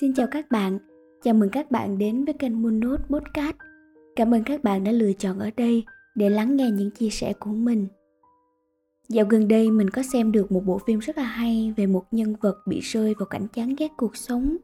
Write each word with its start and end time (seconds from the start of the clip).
Xin 0.00 0.14
chào 0.14 0.26
các 0.26 0.50
bạn, 0.50 0.78
chào 1.22 1.34
mừng 1.34 1.50
các 1.50 1.70
bạn 1.70 1.98
đến 1.98 2.24
với 2.24 2.34
kênh 2.34 2.62
Moonnote 2.62 3.02
Podcast. 3.10 3.56
Cảm 4.16 4.34
ơn 4.34 4.44
các 4.44 4.64
bạn 4.64 4.84
đã 4.84 4.92
lựa 4.92 5.12
chọn 5.12 5.38
ở 5.38 5.50
đây 5.56 5.84
để 6.14 6.30
lắng 6.30 6.56
nghe 6.56 6.70
những 6.70 6.90
chia 6.90 7.10
sẻ 7.10 7.32
của 7.32 7.50
mình. 7.50 7.86
Dạo 9.08 9.24
gần 9.28 9.48
đây 9.48 9.70
mình 9.70 9.90
có 9.90 10.02
xem 10.02 10.32
được 10.32 10.52
một 10.52 10.60
bộ 10.66 10.78
phim 10.86 10.98
rất 10.98 11.18
là 11.18 11.24
hay 11.24 11.74
về 11.76 11.86
một 11.86 12.04
nhân 12.10 12.34
vật 12.40 12.56
bị 12.66 12.80
rơi 12.80 13.14
vào 13.18 13.26
cảnh 13.26 13.46
chán 13.54 13.74
ghét 13.78 13.88
cuộc 13.96 14.16
sống 14.16 14.56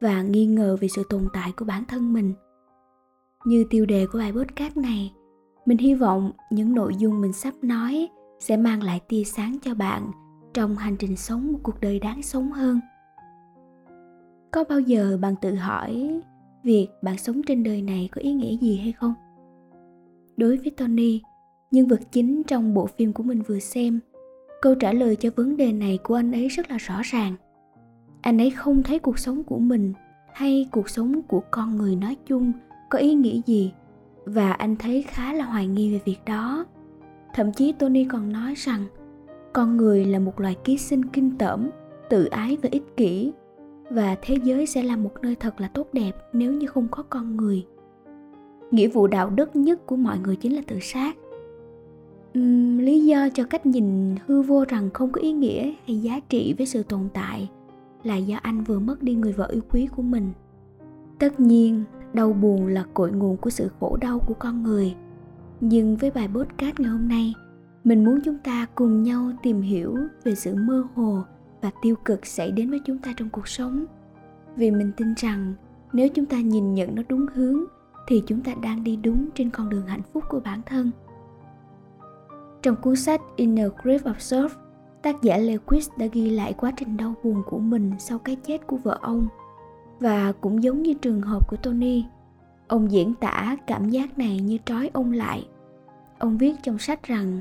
và 0.00 0.22
nghi 0.22 0.46
ngờ 0.46 0.76
về 0.80 0.88
sự 0.88 1.02
tồn 1.08 1.26
tại 1.32 1.52
của 1.56 1.64
bản 1.64 1.84
thân 1.88 2.12
mình. 2.12 2.32
Như 3.44 3.64
tiêu 3.70 3.86
đề 3.86 4.06
của 4.12 4.18
bài 4.18 4.32
podcast 4.32 4.76
này, 4.76 5.12
mình 5.66 5.78
hy 5.78 5.94
vọng 5.94 6.32
những 6.50 6.74
nội 6.74 6.94
dung 6.98 7.20
mình 7.20 7.32
sắp 7.32 7.54
nói 7.62 8.08
sẽ 8.40 8.56
mang 8.56 8.82
lại 8.82 9.00
tia 9.08 9.24
sáng 9.24 9.56
cho 9.62 9.74
bạn 9.74 10.10
trong 10.54 10.76
hành 10.76 10.96
trình 10.96 11.16
sống 11.16 11.52
một 11.52 11.58
cuộc 11.62 11.80
đời 11.80 11.98
đáng 11.98 12.22
sống 12.22 12.52
hơn 12.52 12.80
có 14.54 14.64
bao 14.64 14.80
giờ 14.80 15.18
bạn 15.20 15.34
tự 15.40 15.54
hỏi 15.54 16.20
việc 16.62 16.88
bạn 17.02 17.18
sống 17.18 17.42
trên 17.42 17.62
đời 17.62 17.82
này 17.82 18.08
có 18.12 18.20
ý 18.20 18.32
nghĩa 18.32 18.56
gì 18.56 18.76
hay 18.76 18.92
không? 18.92 19.14
Đối 20.36 20.56
với 20.56 20.70
tony, 20.70 21.22
nhân 21.70 21.86
vật 21.86 22.00
chính 22.12 22.42
trong 22.42 22.74
bộ 22.74 22.86
phim 22.86 23.12
của 23.12 23.22
mình 23.22 23.42
vừa 23.42 23.58
xem, 23.58 24.00
câu 24.62 24.74
trả 24.74 24.92
lời 24.92 25.16
cho 25.16 25.30
vấn 25.36 25.56
đề 25.56 25.72
này 25.72 25.98
của 26.04 26.14
anh 26.14 26.32
ấy 26.32 26.48
rất 26.48 26.70
là 26.70 26.78
rõ 26.78 27.00
ràng. 27.04 27.34
Anh 28.20 28.38
ấy 28.38 28.50
không 28.50 28.82
thấy 28.82 28.98
cuộc 28.98 29.18
sống 29.18 29.44
của 29.44 29.58
mình 29.58 29.92
hay 30.34 30.68
cuộc 30.70 30.90
sống 30.90 31.22
của 31.22 31.40
con 31.50 31.76
người 31.76 31.96
nói 31.96 32.16
chung 32.26 32.52
có 32.90 32.98
ý 32.98 33.14
nghĩa 33.14 33.40
gì 33.46 33.72
và 34.24 34.52
anh 34.52 34.76
thấy 34.76 35.02
khá 35.02 35.32
là 35.32 35.44
hoài 35.44 35.66
nghi 35.66 35.92
về 35.92 36.00
việc 36.04 36.18
đó. 36.26 36.64
Thậm 37.34 37.52
chí 37.52 37.72
tony 37.72 38.04
còn 38.04 38.32
nói 38.32 38.54
rằng 38.56 38.84
con 39.52 39.76
người 39.76 40.04
là 40.04 40.18
một 40.18 40.40
loài 40.40 40.56
ký 40.64 40.78
sinh 40.78 41.04
kinh 41.04 41.38
tởm, 41.38 41.70
tự 42.10 42.24
ái 42.24 42.56
và 42.62 42.68
ích 42.72 42.96
kỷ 42.96 43.32
và 43.90 44.16
thế 44.22 44.36
giới 44.44 44.66
sẽ 44.66 44.82
là 44.82 44.96
một 44.96 45.12
nơi 45.22 45.34
thật 45.34 45.60
là 45.60 45.68
tốt 45.68 45.88
đẹp 45.92 46.12
nếu 46.32 46.52
như 46.52 46.66
không 46.66 46.88
có 46.90 47.02
con 47.02 47.36
người. 47.36 47.66
Nghĩa 48.70 48.88
vụ 48.88 49.06
đạo 49.06 49.30
đức 49.30 49.56
nhất 49.56 49.86
của 49.86 49.96
mọi 49.96 50.18
người 50.18 50.36
chính 50.36 50.56
là 50.56 50.62
tự 50.66 50.78
sát. 50.80 51.16
Uhm, 52.38 52.78
lý 52.78 53.04
do 53.04 53.28
cho 53.34 53.44
cách 53.44 53.66
nhìn 53.66 54.14
hư 54.26 54.42
vô 54.42 54.64
rằng 54.68 54.90
không 54.90 55.12
có 55.12 55.20
ý 55.20 55.32
nghĩa 55.32 55.72
hay 55.86 56.02
giá 56.02 56.20
trị 56.28 56.54
với 56.58 56.66
sự 56.66 56.82
tồn 56.82 57.08
tại 57.14 57.50
là 58.02 58.16
do 58.16 58.38
anh 58.42 58.64
vừa 58.64 58.78
mất 58.78 59.02
đi 59.02 59.14
người 59.14 59.32
vợ 59.32 59.46
yêu 59.46 59.62
quý 59.70 59.88
của 59.96 60.02
mình. 60.02 60.32
Tất 61.18 61.40
nhiên 61.40 61.84
đau 62.12 62.32
buồn 62.32 62.66
là 62.66 62.84
cội 62.94 63.12
nguồn 63.12 63.36
của 63.36 63.50
sự 63.50 63.68
khổ 63.80 63.96
đau 64.00 64.18
của 64.18 64.34
con 64.34 64.62
người. 64.62 64.94
Nhưng 65.60 65.96
với 65.96 66.10
bài 66.10 66.28
podcast 66.34 66.80
ngày 66.80 66.90
hôm 66.90 67.08
nay 67.08 67.34
mình 67.84 68.04
muốn 68.04 68.20
chúng 68.24 68.38
ta 68.38 68.66
cùng 68.74 69.02
nhau 69.02 69.30
tìm 69.42 69.60
hiểu 69.60 69.96
về 70.24 70.34
sự 70.34 70.54
mơ 70.54 70.84
hồ 70.94 71.22
và 71.64 71.70
tiêu 71.82 71.96
cực 72.04 72.26
xảy 72.26 72.52
đến 72.52 72.70
với 72.70 72.80
chúng 72.84 72.98
ta 72.98 73.12
trong 73.16 73.28
cuộc 73.28 73.48
sống 73.48 73.84
vì 74.56 74.70
mình 74.70 74.92
tin 74.96 75.14
rằng 75.14 75.54
nếu 75.92 76.08
chúng 76.08 76.26
ta 76.26 76.40
nhìn 76.40 76.74
nhận 76.74 76.94
nó 76.94 77.02
đúng 77.08 77.26
hướng 77.34 77.64
thì 78.06 78.22
chúng 78.26 78.40
ta 78.40 78.54
đang 78.62 78.84
đi 78.84 78.96
đúng 78.96 79.28
trên 79.34 79.50
con 79.50 79.68
đường 79.68 79.86
hạnh 79.86 80.02
phúc 80.12 80.24
của 80.28 80.40
bản 80.40 80.60
thân 80.66 80.90
trong 82.62 82.76
cuốn 82.76 82.96
sách 82.96 83.20
Inner 83.36 83.68
Grief 83.82 83.98
Surf 83.98 84.48
tác 85.04 85.22
giả 85.22 85.38
Lewis 85.38 85.88
đã 85.96 86.06
ghi 86.12 86.30
lại 86.30 86.52
quá 86.52 86.72
trình 86.76 86.96
đau 86.96 87.14
buồn 87.24 87.42
của 87.46 87.58
mình 87.58 87.92
sau 87.98 88.18
cái 88.18 88.36
chết 88.36 88.66
của 88.66 88.76
vợ 88.76 88.98
ông. 89.02 89.28
Và 90.00 90.32
cũng 90.32 90.62
giống 90.62 90.82
như 90.82 90.94
trường 90.94 91.20
hợp 91.20 91.48
của 91.48 91.56
Tony, 91.56 92.04
ông 92.68 92.90
diễn 92.90 93.14
tả 93.14 93.56
cảm 93.66 93.90
giác 93.90 94.18
này 94.18 94.38
như 94.38 94.58
trói 94.64 94.90
ông 94.92 95.12
lại. 95.12 95.48
Ông 96.18 96.38
viết 96.38 96.54
trong 96.62 96.78
sách 96.78 97.02
rằng, 97.02 97.40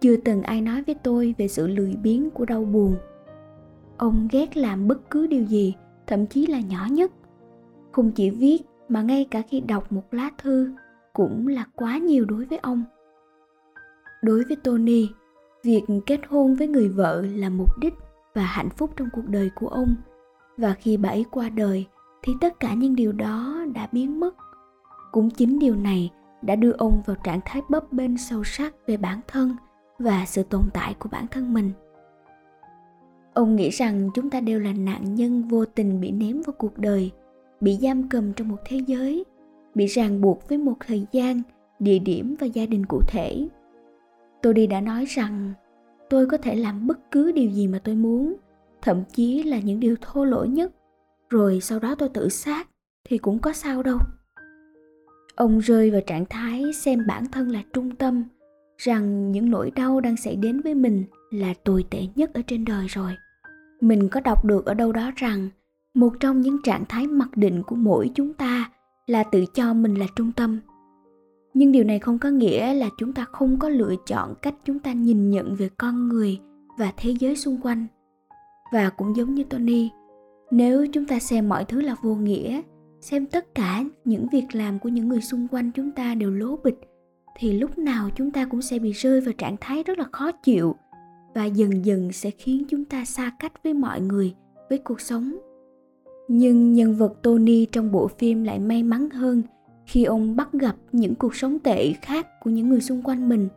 chưa 0.00 0.16
từng 0.16 0.42
ai 0.42 0.60
nói 0.60 0.82
với 0.82 0.94
tôi 0.94 1.34
về 1.38 1.48
sự 1.48 1.66
lười 1.66 1.96
biếng 2.02 2.30
của 2.30 2.44
đau 2.44 2.64
buồn 2.64 2.96
ông 3.98 4.28
ghét 4.30 4.56
làm 4.56 4.88
bất 4.88 5.10
cứ 5.10 5.26
điều 5.26 5.44
gì, 5.44 5.74
thậm 6.06 6.26
chí 6.26 6.46
là 6.46 6.60
nhỏ 6.60 6.86
nhất. 6.90 7.12
Không 7.92 8.12
chỉ 8.12 8.30
viết, 8.30 8.58
mà 8.88 9.02
ngay 9.02 9.26
cả 9.30 9.42
khi 9.48 9.60
đọc 9.60 9.92
một 9.92 10.14
lá 10.14 10.30
thư, 10.38 10.72
cũng 11.12 11.48
là 11.48 11.64
quá 11.74 11.98
nhiều 11.98 12.24
đối 12.24 12.44
với 12.44 12.58
ông. 12.58 12.84
Đối 14.22 14.44
với 14.44 14.56
tony, 14.56 15.08
việc 15.64 15.82
kết 16.06 16.20
hôn 16.28 16.54
với 16.54 16.68
người 16.68 16.88
vợ 16.88 17.22
là 17.22 17.48
mục 17.48 17.78
đích 17.78 17.94
và 18.34 18.42
hạnh 18.42 18.70
phúc 18.70 18.90
trong 18.96 19.08
cuộc 19.12 19.28
đời 19.28 19.50
của 19.54 19.68
ông. 19.68 19.94
Và 20.56 20.74
khi 20.74 20.96
bà 20.96 21.08
ấy 21.08 21.24
qua 21.30 21.48
đời, 21.48 21.86
thì 22.22 22.32
tất 22.40 22.60
cả 22.60 22.74
những 22.74 22.96
điều 22.96 23.12
đó 23.12 23.64
đã 23.74 23.88
biến 23.92 24.20
mất. 24.20 24.34
Cũng 25.12 25.30
chính 25.30 25.58
điều 25.58 25.76
này 25.76 26.10
đã 26.42 26.56
đưa 26.56 26.72
ông 26.72 27.02
vào 27.06 27.16
trạng 27.24 27.40
thái 27.44 27.62
bấp 27.68 27.92
bênh 27.92 28.18
sâu 28.18 28.44
sắc 28.44 28.74
về 28.86 28.96
bản 28.96 29.20
thân 29.28 29.56
và 29.98 30.24
sự 30.26 30.42
tồn 30.42 30.62
tại 30.72 30.94
của 30.98 31.08
bản 31.12 31.26
thân 31.26 31.54
mình 31.54 31.72
ông 33.36 33.56
nghĩ 33.56 33.70
rằng 33.70 34.10
chúng 34.14 34.30
ta 34.30 34.40
đều 34.40 34.60
là 34.60 34.72
nạn 34.72 35.14
nhân 35.14 35.42
vô 35.42 35.64
tình 35.64 36.00
bị 36.00 36.10
ném 36.10 36.42
vào 36.42 36.54
cuộc 36.58 36.78
đời, 36.78 37.10
bị 37.60 37.76
giam 37.76 38.08
cầm 38.08 38.32
trong 38.32 38.48
một 38.48 38.56
thế 38.64 38.80
giới, 38.86 39.24
bị 39.74 39.86
ràng 39.86 40.20
buộc 40.20 40.48
với 40.48 40.58
một 40.58 40.74
thời 40.86 41.06
gian, 41.12 41.42
địa 41.78 41.98
điểm 41.98 42.36
và 42.40 42.46
gia 42.46 42.66
đình 42.66 42.86
cụ 42.86 43.00
thể. 43.08 43.48
Tôi 44.42 44.54
đi 44.54 44.66
đã 44.66 44.80
nói 44.80 45.04
rằng, 45.04 45.52
tôi 46.10 46.26
có 46.26 46.36
thể 46.36 46.54
làm 46.54 46.86
bất 46.86 46.98
cứ 47.10 47.32
điều 47.32 47.50
gì 47.50 47.68
mà 47.68 47.78
tôi 47.78 47.94
muốn, 47.94 48.34
thậm 48.82 49.02
chí 49.12 49.42
là 49.42 49.58
những 49.58 49.80
điều 49.80 49.96
thô 50.00 50.24
lỗ 50.24 50.44
nhất. 50.44 50.72
Rồi 51.30 51.60
sau 51.60 51.78
đó 51.78 51.94
tôi 51.94 52.08
tự 52.08 52.28
sát, 52.28 52.68
thì 53.04 53.18
cũng 53.18 53.38
có 53.38 53.52
sao 53.52 53.82
đâu. 53.82 53.98
Ông 55.34 55.58
rơi 55.58 55.90
vào 55.90 56.00
trạng 56.00 56.24
thái 56.30 56.72
xem 56.72 57.06
bản 57.08 57.24
thân 57.32 57.50
là 57.50 57.62
trung 57.72 57.96
tâm, 57.96 58.24
rằng 58.78 59.32
những 59.32 59.50
nỗi 59.50 59.70
đau 59.70 60.00
đang 60.00 60.16
xảy 60.16 60.36
đến 60.36 60.60
với 60.60 60.74
mình 60.74 61.04
là 61.30 61.54
tồi 61.64 61.84
tệ 61.90 61.98
nhất 62.14 62.34
ở 62.34 62.42
trên 62.46 62.64
đời 62.64 62.86
rồi 62.86 63.12
mình 63.80 64.08
có 64.08 64.20
đọc 64.20 64.44
được 64.44 64.66
ở 64.66 64.74
đâu 64.74 64.92
đó 64.92 65.10
rằng, 65.16 65.48
một 65.94 66.12
trong 66.20 66.40
những 66.40 66.62
trạng 66.62 66.84
thái 66.88 67.06
mặc 67.06 67.28
định 67.36 67.62
của 67.62 67.76
mỗi 67.76 68.10
chúng 68.14 68.32
ta 68.32 68.70
là 69.06 69.22
tự 69.22 69.44
cho 69.54 69.74
mình 69.74 69.94
là 69.94 70.06
trung 70.16 70.32
tâm. 70.32 70.60
Nhưng 71.54 71.72
điều 71.72 71.84
này 71.84 71.98
không 71.98 72.18
có 72.18 72.28
nghĩa 72.28 72.74
là 72.74 72.88
chúng 72.98 73.12
ta 73.12 73.24
không 73.24 73.58
có 73.58 73.68
lựa 73.68 73.94
chọn 74.06 74.34
cách 74.42 74.54
chúng 74.64 74.78
ta 74.78 74.92
nhìn 74.92 75.30
nhận 75.30 75.54
về 75.54 75.68
con 75.78 76.08
người 76.08 76.40
và 76.78 76.92
thế 76.96 77.10
giới 77.10 77.36
xung 77.36 77.60
quanh. 77.62 77.86
Và 78.72 78.90
cũng 78.90 79.16
giống 79.16 79.34
như 79.34 79.44
tony, 79.44 79.90
nếu 80.50 80.86
chúng 80.92 81.04
ta 81.04 81.18
xem 81.18 81.48
mọi 81.48 81.64
thứ 81.64 81.80
là 81.80 81.96
vô 82.02 82.14
nghĩa, 82.14 82.60
xem 83.00 83.26
tất 83.26 83.54
cả 83.54 83.84
những 84.04 84.28
việc 84.32 84.44
làm 84.52 84.78
của 84.78 84.88
những 84.88 85.08
người 85.08 85.20
xung 85.20 85.48
quanh 85.48 85.70
chúng 85.72 85.90
ta 85.90 86.14
đều 86.14 86.30
lố 86.30 86.56
bịch, 86.64 86.80
thì 87.38 87.52
lúc 87.52 87.78
nào 87.78 88.10
chúng 88.16 88.30
ta 88.30 88.44
cũng 88.44 88.62
sẽ 88.62 88.78
bị 88.78 88.92
rơi 88.92 89.20
vào 89.20 89.32
trạng 89.32 89.56
thái 89.60 89.82
rất 89.82 89.98
là 89.98 90.04
khó 90.12 90.32
chịu 90.32 90.76
và 91.36 91.44
dần 91.44 91.84
dần 91.84 92.12
sẽ 92.12 92.30
khiến 92.30 92.64
chúng 92.68 92.84
ta 92.84 93.04
xa 93.04 93.32
cách 93.38 93.52
với 93.64 93.74
mọi 93.74 94.00
người, 94.00 94.34
với 94.68 94.78
cuộc 94.78 95.00
sống. 95.00 95.36
Nhưng 96.28 96.72
nhân 96.72 96.94
vật 96.94 97.22
tony 97.22 97.66
trong 97.66 97.92
bộ 97.92 98.08
phim 98.08 98.44
lại 98.44 98.58
may 98.58 98.82
mắn 98.82 99.10
hơn 99.10 99.42
khi 99.86 100.04
ông 100.04 100.36
bắt 100.36 100.52
gặp 100.52 100.76
những 100.92 101.14
cuộc 101.14 101.34
sống 101.34 101.58
tệ 101.58 101.92
khác 101.92 102.26
của 102.40 102.50
những 102.50 102.68
người 102.68 102.80
xung 102.80 103.02
quanh 103.02 103.28
mình. 103.28 103.48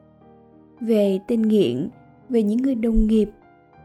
Về 0.81 1.19
tên 1.28 1.41
nghiện, 1.41 1.89
về 2.29 2.44
những 2.44 2.62
người 2.62 2.75
đồng 2.75 3.07
nghiệp, 3.07 3.29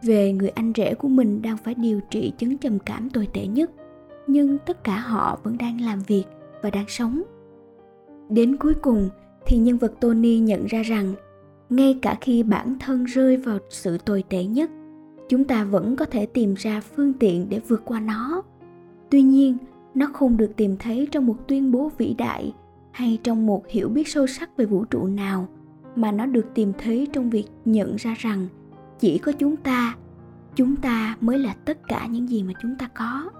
về 0.03 0.33
người 0.33 0.49
anh 0.49 0.73
rể 0.77 0.95
của 0.95 1.09
mình 1.09 1.43
đang 1.43 1.57
phải 1.57 1.75
điều 1.75 2.01
trị 2.11 2.33
chứng 2.39 2.59
trầm 2.59 2.79
cảm 2.79 3.11
tồi 3.11 3.29
tệ 3.33 3.47
nhất. 3.47 3.71
Nhưng 4.27 4.59
tất 4.67 4.85
cả 4.85 4.99
họ 4.99 5.39
vẫn 5.43 5.59
đang 5.59 5.81
làm 5.81 6.01
việc 6.07 6.25
và 6.63 6.71
đang 6.71 6.89
sống. 6.89 7.23
Đến 8.29 8.57
cuối 8.57 8.75
cùng 8.75 9.09
thì 9.47 9.59
nhân 9.59 9.79
vật 9.79 9.93
tony 10.01 10.39
nhận 10.39 10.67
ra 10.67 10.83
rằng 10.83 11.15
ngay 11.71 11.99
cả 12.03 12.17
khi 12.21 12.43
bản 12.43 12.77
thân 12.81 13.05
rơi 13.05 13.37
vào 13.37 13.59
sự 13.71 13.99
tồi 13.99 14.25
tệ 14.29 14.45
nhất, 14.45 14.71
chúng 15.29 15.45
ta 15.45 15.65
vẫn 15.65 15.97
có 15.97 16.05
thể 16.05 16.27
tìm 16.27 16.55
ra 16.55 16.81
phương 16.81 17.13
tiện 17.13 17.49
để 17.49 17.61
vượt 17.69 17.83
qua 17.85 18.01
nó. 18.01 18.43
Tuy 19.11 19.23
nhiên, 19.23 19.57
nó 19.95 20.07
không 20.13 20.37
được 20.37 20.57
tìm 20.57 20.77
thấy 20.77 21.09
trong 21.11 21.27
một 21.27 21.37
tuyên 21.49 21.73
bố 21.73 21.91
vĩ 21.99 22.15
đại 22.19 22.55
hay 22.93 23.19
trong 23.23 23.47
một 23.47 23.69
hiểu 23.69 23.89
biết 23.89 24.09
sâu 24.09 24.27
sắc 24.27 24.57
về 24.57 24.65
vũ 24.65 24.85
trụ 24.85 25.07
nào, 25.07 25.49
mà 25.97 26.13
nó 26.13 26.27
được 26.27 26.47
tìm 26.55 26.73
thấy 26.79 27.09
trong 27.13 27.31
việc 27.31 27.47
nhận 27.65 27.97
ra 27.97 28.15
rằng 28.19 28.47
chỉ 28.99 29.19
có 29.19 29.33
chúng 29.33 29.57
ta 29.57 29.97
chúng 30.57 30.77
ta 30.77 31.17
mới 31.21 31.39
là 31.39 31.55
tất 31.65 31.79
cả 31.89 32.07
những 32.07 32.29
gì 32.29 32.43
mà 32.43 32.53
chúng 32.63 32.77
ta 32.79 32.89
có. 32.95 33.31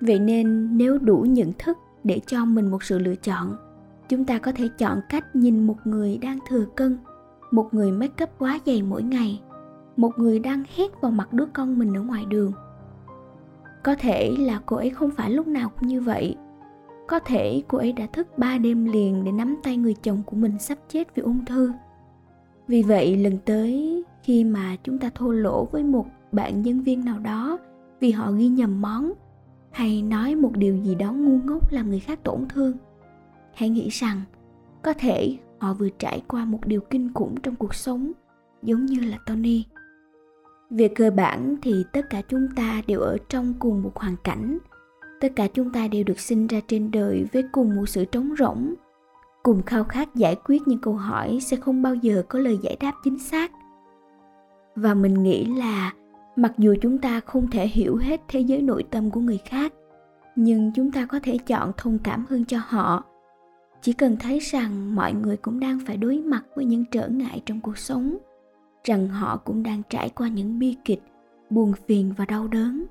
Vậy 0.00 0.18
nên 0.18 0.76
nếu 0.78 0.98
đủ 0.98 1.26
nhận 1.28 1.52
thức 1.58 1.78
để 2.04 2.20
cho 2.26 2.44
mình 2.44 2.70
một 2.70 2.82
sự 2.82 2.98
lựa 2.98 3.14
chọn 3.14 3.56
chúng 4.12 4.24
ta 4.24 4.38
có 4.38 4.52
thể 4.52 4.68
chọn 4.78 5.00
cách 5.08 5.36
nhìn 5.36 5.66
một 5.66 5.76
người 5.84 6.18
đang 6.18 6.38
thừa 6.48 6.64
cân, 6.76 6.98
một 7.50 7.74
người 7.74 7.92
make 7.92 8.24
up 8.24 8.30
quá 8.38 8.58
dày 8.66 8.82
mỗi 8.82 9.02
ngày, 9.02 9.40
một 9.96 10.18
người 10.18 10.38
đang 10.38 10.62
hét 10.76 11.00
vào 11.00 11.10
mặt 11.10 11.32
đứa 11.32 11.46
con 11.52 11.78
mình 11.78 11.96
ở 11.96 12.02
ngoài 12.02 12.24
đường. 12.28 12.52
Có 13.82 13.94
thể 13.98 14.34
là 14.38 14.60
cô 14.66 14.76
ấy 14.76 14.90
không 14.90 15.10
phải 15.10 15.30
lúc 15.30 15.46
nào 15.46 15.68
cũng 15.68 15.88
như 15.88 16.00
vậy. 16.00 16.36
Có 17.08 17.18
thể 17.18 17.62
cô 17.68 17.78
ấy 17.78 17.92
đã 17.92 18.06
thức 18.06 18.38
ba 18.38 18.58
đêm 18.58 18.84
liền 18.84 19.24
để 19.24 19.32
nắm 19.32 19.56
tay 19.62 19.76
người 19.76 19.94
chồng 19.94 20.22
của 20.26 20.36
mình 20.36 20.58
sắp 20.58 20.78
chết 20.88 21.14
vì 21.14 21.22
ung 21.22 21.44
thư. 21.44 21.72
Vì 22.68 22.82
vậy, 22.82 23.16
lần 23.16 23.38
tới, 23.44 24.04
khi 24.22 24.44
mà 24.44 24.76
chúng 24.84 24.98
ta 24.98 25.10
thô 25.14 25.32
lỗ 25.32 25.64
với 25.64 25.84
một 25.84 26.06
bạn 26.32 26.62
nhân 26.62 26.80
viên 26.80 27.04
nào 27.04 27.18
đó 27.18 27.58
vì 28.00 28.10
họ 28.10 28.32
ghi 28.32 28.48
nhầm 28.48 28.80
món 28.80 29.12
hay 29.70 30.02
nói 30.02 30.34
một 30.34 30.52
điều 30.56 30.76
gì 30.76 30.94
đó 30.94 31.12
ngu 31.12 31.38
ngốc 31.44 31.72
làm 31.72 31.88
người 31.88 32.00
khác 32.00 32.24
tổn 32.24 32.48
thương 32.48 32.76
hãy 33.54 33.68
nghĩ 33.68 33.88
rằng, 33.88 34.20
có 34.82 34.92
thể 34.92 35.36
họ 35.58 35.74
vừa 35.74 35.88
trải 35.98 36.22
qua 36.28 36.44
một 36.44 36.66
điều 36.66 36.80
kinh 36.80 37.14
khủng 37.14 37.34
trong 37.42 37.56
cuộc 37.56 37.74
sống, 37.74 38.12
giống 38.62 38.86
như 38.86 39.00
là 39.00 39.18
tony. 39.26 39.64
Về 40.70 40.88
cơ 40.88 41.10
bản 41.10 41.56
thì 41.62 41.84
tất 41.92 42.10
cả 42.10 42.22
chúng 42.28 42.48
ta 42.56 42.82
đều 42.86 43.00
ở 43.00 43.16
trong 43.28 43.54
cùng 43.58 43.82
một 43.82 43.96
hoàn 43.96 44.16
cảnh. 44.24 44.58
Tất 45.20 45.32
cả 45.36 45.48
chúng 45.54 45.72
ta 45.72 45.88
đều 45.88 46.04
được 46.04 46.20
sinh 46.20 46.46
ra 46.46 46.60
trên 46.66 46.90
đời 46.90 47.26
với 47.32 47.44
cùng 47.52 47.76
một 47.76 47.86
sự 47.86 48.04
trống 48.04 48.34
rỗng. 48.38 48.74
Cùng 49.42 49.62
khao 49.62 49.84
khát 49.84 50.14
giải 50.14 50.36
quyết 50.44 50.68
những 50.68 50.78
câu 50.78 50.94
hỏi 50.94 51.38
sẽ 51.42 51.56
không 51.56 51.82
bao 51.82 51.94
giờ 51.94 52.22
có 52.28 52.38
lời 52.38 52.58
giải 52.62 52.76
đáp 52.80 52.92
chính 53.04 53.18
xác. 53.18 53.52
Và 54.76 54.94
mình 54.94 55.22
nghĩ 55.22 55.44
là, 55.44 55.92
mặc 56.36 56.52
dù 56.58 56.74
chúng 56.82 56.98
ta 56.98 57.20
không 57.20 57.50
thể 57.50 57.68
hiểu 57.68 57.96
hết 57.96 58.20
thế 58.28 58.40
giới 58.40 58.62
nội 58.62 58.84
tâm 58.90 59.10
của 59.10 59.20
người 59.20 59.38
khác, 59.44 59.72
nhưng 60.36 60.72
chúng 60.74 60.92
ta 60.92 61.06
có 61.06 61.20
thể 61.22 61.38
chọn 61.38 61.72
thông 61.76 61.98
cảm 61.98 62.24
hơn 62.28 62.44
cho 62.44 62.58
họ 62.66 63.04
chỉ 63.82 63.92
cần 63.92 64.16
thấy 64.20 64.38
rằng 64.38 64.94
mọi 64.94 65.12
người 65.12 65.36
cũng 65.36 65.60
đang 65.60 65.78
phải 65.86 65.96
đối 65.96 66.18
mặt 66.18 66.44
với 66.54 66.64
những 66.64 66.84
trở 66.90 67.08
ngại 67.08 67.42
trong 67.46 67.60
cuộc 67.60 67.78
sống, 67.78 68.16
rằng 68.84 69.08
họ 69.08 69.36
cũng 69.36 69.62
đang 69.62 69.82
trải 69.90 70.08
qua 70.08 70.28
những 70.28 70.58
bi 70.58 70.76
kịch, 70.84 71.02
buồn 71.50 71.72
phiền 71.86 72.14
và 72.16 72.24
đau 72.24 72.48
đớn. 72.48 72.84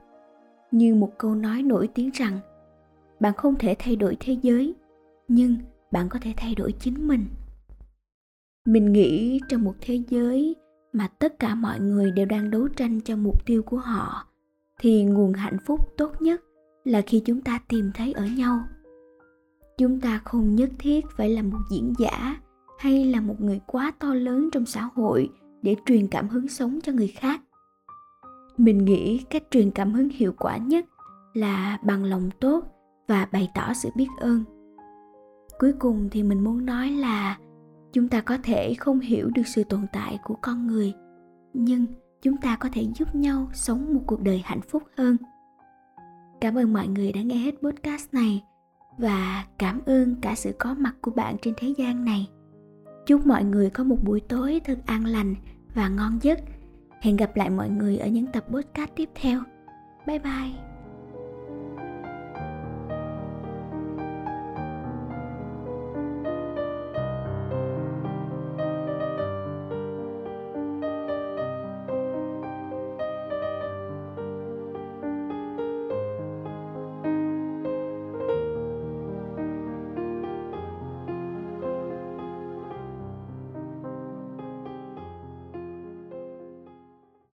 Như 0.72 0.96
một 0.96 1.12
câu 1.18 1.36
nói 1.36 1.64
nổi 1.64 1.90
tiếng 1.94 2.10
rằng, 2.14 2.40
bạn 3.20 3.34
không 3.34 3.56
thể 3.56 3.76
thay 3.80 3.96
đổi 3.96 4.18
thế 4.20 4.38
giới, 4.42 4.74
nhưng 5.28 5.56
bạn 5.92 6.10
có 6.10 6.20
thể 6.22 6.34
thay 6.38 6.56
đổi 6.56 6.72
chính 6.80 7.08
mình. 7.08 7.26
Mình 8.66 8.94
nghĩ 8.94 9.40
trong 9.50 9.64
một 9.64 9.76
thế 9.82 10.02
giới 10.10 10.56
mà 10.94 11.08
tất 11.08 11.40
cả 11.40 11.56
mọi 11.56 11.80
người 11.80 12.12
đều 12.12 12.26
đang 12.26 12.50
đấu 12.50 12.68
tranh 12.68 13.02
cho 13.02 13.16
mục 13.16 13.46
tiêu 13.46 13.64
của 13.64 13.78
họ, 13.78 14.28
thì 14.80 15.04
nguồn 15.04 15.34
hạnh 15.34 15.58
phúc 15.66 15.80
tốt 15.98 16.22
nhất 16.22 16.42
là 16.84 17.02
khi 17.02 17.22
chúng 17.26 17.42
ta 17.42 17.60
tìm 17.68 17.92
thấy 17.94 18.14
ở 18.14 18.26
nhau 18.26 18.60
chúng 19.78 20.00
ta 20.00 20.22
không 20.26 20.56
nhất 20.56 20.70
thiết 20.80 21.06
phải 21.18 21.30
là 21.30 21.42
một 21.42 21.60
diễn 21.72 21.94
giả 22.00 22.36
hay 22.80 23.06
là 23.06 23.22
một 23.22 23.42
người 23.42 23.62
quá 23.68 23.92
to 24.00 24.14
lớn 24.14 24.50
trong 24.52 24.66
xã 24.66 24.90
hội 24.96 25.30
để 25.62 25.76
truyền 25.86 26.08
cảm 26.08 26.30
hứng 26.30 26.48
sống 26.48 26.80
cho 26.84 26.92
người 26.92 27.08
khác. 27.08 27.42
Mình 28.58 28.86
nghĩ 28.86 29.18
cách 29.30 29.44
truyền 29.52 29.72
cảm 29.72 29.94
hứng 29.94 30.10
hiệu 30.10 30.34
quả 30.38 30.58
nhất 30.58 30.86
là 31.34 31.80
bằng 31.84 32.04
lòng 32.04 32.30
tốt 32.40 32.64
và 33.08 33.28
bày 33.32 33.50
tỏ 33.56 33.74
sự 33.74 33.90
biết 33.96 34.08
ơn. 34.20 34.44
Cuối 35.60 35.74
cùng 35.80 36.10
thì 36.12 36.24
mình 36.24 36.44
muốn 36.44 36.66
nói 36.66 36.90
là 36.90 37.38
chúng 37.94 38.08
ta 38.08 38.22
có 38.22 38.38
thể 38.44 38.74
không 38.74 39.00
hiểu 39.00 39.30
được 39.36 39.48
sự 39.48 39.64
tồn 39.64 39.82
tại 39.94 40.20
của 40.24 40.36
con 40.42 40.68
người, 40.68 40.94
nhưng 41.54 41.86
chúng 42.22 42.38
ta 42.38 42.56
có 42.56 42.70
thể 42.74 42.88
giúp 42.96 43.16
nhau 43.16 43.50
sống 43.54 43.94
một 43.94 44.02
cuộc 44.08 44.22
đời 44.22 44.42
hạnh 44.46 44.62
phúc 44.62 44.84
hơn. 44.98 45.18
Cảm 46.42 46.56
ơn 46.56 46.74
mọi 46.74 46.88
người 46.88 47.12
đã 47.12 47.22
nghe 47.22 47.36
hết 47.36 47.56
podcast 47.62 48.14
này 48.14 48.44
và 48.98 49.46
cảm 49.58 49.82
ơn 49.86 50.16
cả 50.22 50.36
sự 50.36 50.56
có 50.60 50.74
mặt 50.74 50.96
của 51.02 51.12
bạn 51.12 51.36
trên 51.42 51.54
thế 51.58 51.74
gian 51.78 52.06
này. 52.06 52.30
Chúc 53.06 53.26
mọi 53.26 53.44
người 53.44 53.70
có 53.70 53.84
một 53.84 53.98
buổi 54.04 54.20
tối 54.20 54.62
thật 54.64 54.78
an 54.86 55.06
lành 55.06 55.36
và 55.74 55.90
ngon 55.90 56.20
giấc. 56.22 56.40
Hẹn 57.02 57.16
gặp 57.16 57.36
lại 57.36 57.50
mọi 57.50 57.70
người 57.70 57.98
ở 57.98 58.08
những 58.08 58.28
tập 58.28 58.46
podcast 58.52 58.90
tiếp 58.96 59.10
theo. 59.16 59.40
Bye 60.08 60.20
bye. 60.20 60.71